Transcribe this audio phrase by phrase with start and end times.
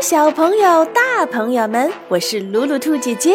[0.00, 3.34] 小朋友、大朋友们，我是鲁鲁兔姐姐。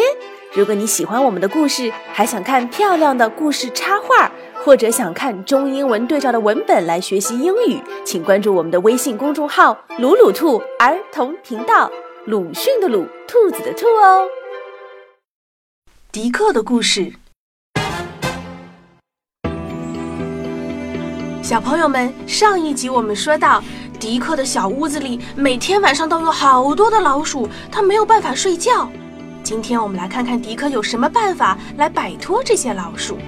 [0.52, 4.28] 如果你喜欢我们的故事，还想看漂亮的故事插画，
[4.64, 11.88] 或者想看中英文对照的文本来学习英语，请关注我们的微信公众号“鲁鲁兔儿童频道”。
[12.26, 14.26] 鲁迅的鲁，兔子的兔哦。
[16.10, 17.12] 迪克的故事，
[21.40, 23.62] 小朋友们，上一集我们说到，
[23.96, 28.90] 迪克的小屋子里每天晚上都有好多的老鼠，他没有办法睡觉。
[29.42, 33.18] 今天我们来看看迪克有什么办法来摆脱这些老鼠。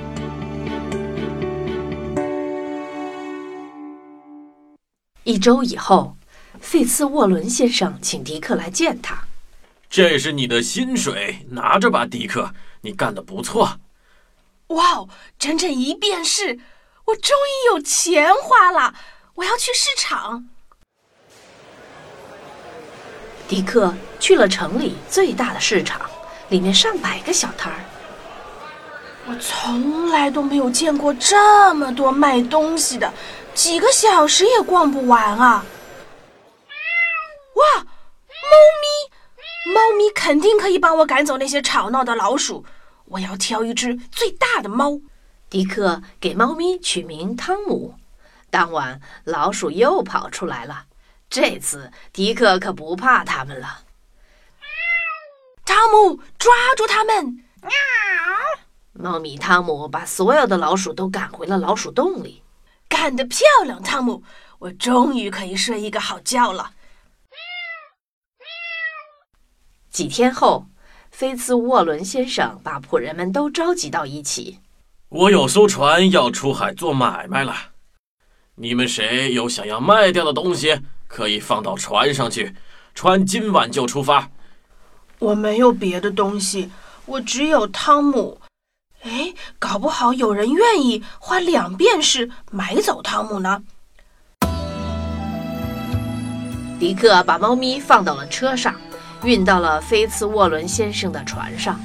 [5.25, 6.17] 一周以后，
[6.61, 9.19] 费茨沃伦先生请迪克来见他。
[9.89, 13.79] 这是你的薪水，拿着吧，迪克，你干得不错。
[14.69, 15.09] 哇哦，
[15.39, 16.59] 整整一便士，
[17.07, 18.95] 我终于有钱花了！
[19.37, 20.49] 我要去市场。
[23.49, 26.03] 迪克去了城里最大的市场，
[26.51, 27.81] 里面上百个小摊儿。
[29.27, 33.11] 我从来都没有见过这么多卖东西的，
[33.55, 35.65] 几个小时也逛不完啊！
[37.55, 42.65] 哇，猫咪，猫咪肯定可以帮我赶走那些吵闹的老鼠。
[43.07, 45.01] 我要挑一只最大的猫。
[45.49, 47.95] 迪克给猫咪取名汤姆。
[48.51, 50.85] 当晚，老鼠又跑出来了。
[51.31, 53.85] 这次，迪克可不怕他们了。
[55.65, 57.45] 汤姆，抓住他们！
[57.61, 57.71] 喵！
[58.95, 62.43] 猫咪汤姆把所有的老鼠都赶回了老鼠洞里。
[62.89, 64.23] 干得漂亮，汤姆！
[64.59, 66.73] 我终于可以睡一个好觉了。
[69.91, 70.67] 几天后，
[71.11, 74.61] 菲茨沃伦先生把仆人们都召集到一起。
[75.11, 77.55] 我有艘船要出海做买卖了，
[78.55, 80.81] 你们谁有想要卖掉的东西？
[81.09, 82.55] 可以放到船上去，
[82.95, 84.31] 船今晚就出发。
[85.19, 86.71] 我没有别的东西，
[87.07, 88.41] 我只有汤姆。
[89.03, 93.63] 哎，搞不好有人愿意花两便士买走汤姆呢。
[96.79, 98.75] 迪克把猫咪放到了车上，
[99.25, 101.81] 运到了菲茨沃伦先生的船上。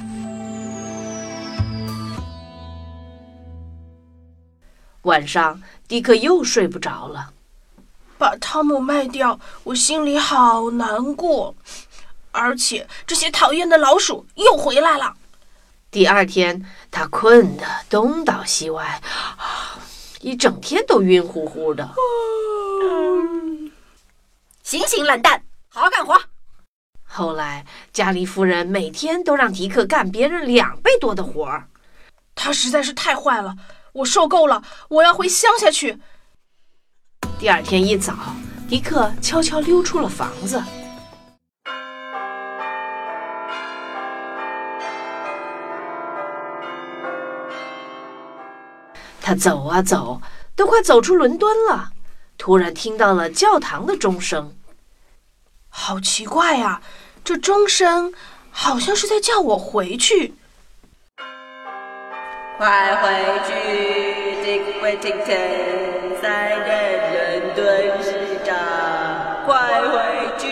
[5.02, 7.33] 晚上，迪克又睡不着了。
[8.18, 11.54] 把汤姆卖掉，我心里好难过，
[12.30, 15.14] 而且这些讨厌的老鼠又回来了。
[15.90, 19.00] 第二天，他困得东倒西歪，
[20.20, 21.94] 一整天都晕乎乎的。
[24.62, 26.20] 醒醒，懒蛋，好好干活。
[27.04, 31.68] 后来，加里夫人每天都让迪克干别人两倍多的活儿，
[32.34, 33.54] 他实在是太坏了，
[33.92, 36.00] 我受够了，我要回乡下去。
[37.44, 38.14] 第二天一早，
[38.70, 40.64] 迪克悄悄溜出了房子。
[49.20, 50.22] 他走啊走，
[50.56, 51.90] 都快走出伦敦了，
[52.38, 54.56] 突然听到了教堂的钟声。
[55.68, 56.80] 好奇怪呀，
[57.22, 58.14] 这钟声
[58.50, 60.32] 好像是在叫我回去。
[62.56, 63.52] 快回去
[64.42, 67.13] ，Dick Whittington，在任
[67.54, 68.10] 伦敦市
[68.44, 68.56] 长。
[69.46, 70.48] 快回去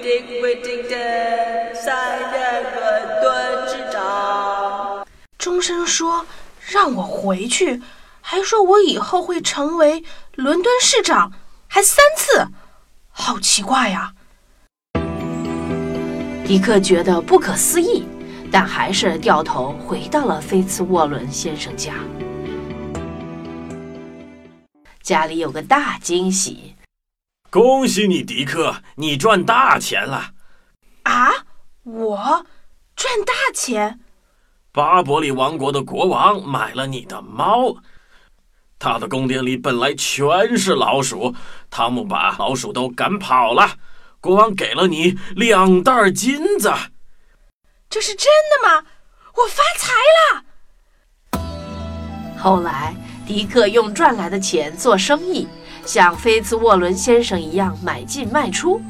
[0.00, 5.06] ，Dick Whittington，在任伦敦市长。
[5.38, 6.24] 钟声说。
[6.68, 7.80] 让我回去，
[8.20, 10.02] 还说我以后会成为
[10.34, 11.30] 伦敦市长，
[11.68, 12.48] 还三次，
[13.12, 14.12] 好奇怪呀！
[16.44, 18.04] 迪克觉得不可思议，
[18.50, 21.92] 但还是掉头回到了菲茨沃伦先生家。
[25.06, 26.74] 家里有个大惊喜，
[27.48, 30.32] 恭喜你，迪克，你赚大钱了！
[31.04, 31.30] 啊，
[31.84, 32.44] 我
[32.96, 34.00] 赚大钱？
[34.72, 37.76] 巴伯里王国的国王买了你的猫，
[38.80, 41.36] 他的宫殿里本来全是老鼠，
[41.70, 43.78] 汤姆把老鼠都赶跑了，
[44.20, 46.72] 国王给了你两袋金子。
[47.88, 48.84] 这是真的吗？
[49.36, 49.92] 我发财
[51.38, 51.46] 了！
[52.36, 52.92] 后来，
[53.26, 55.48] 迪克用赚来的钱做生意，
[55.84, 58.80] 像菲茨沃伦先生一样买进卖出，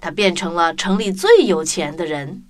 [0.00, 2.42] 他变成了城里最有钱的人。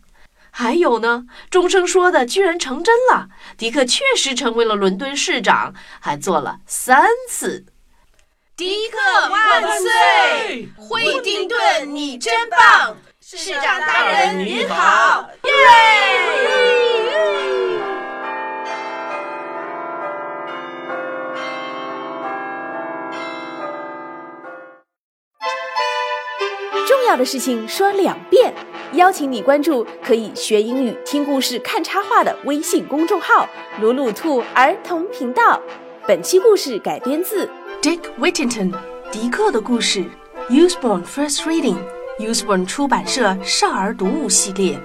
[0.50, 3.28] 还有呢，钟声说的居然成真了，
[3.58, 7.66] 迪克确实成为了伦敦市长，还做了三次。
[8.56, 10.70] 迪克万岁！
[10.78, 12.96] 惠丁顿，你真棒！
[13.20, 15.28] 市长大人您好！
[15.44, 16.75] 耶！
[26.86, 28.52] 重要的事情说两遍。
[28.92, 33.48] 邀请你关注可以学英语、听故事、看插画的微信公众号
[33.82, 35.60] “鲁鲁兔儿童频道”。
[36.06, 37.50] 本期故事改编自
[37.82, 38.72] Dick Whittington，
[39.10, 40.04] 迪克的故事
[40.48, 44.78] ，Usborne First Reading，Usborne 出版社少儿读物系列。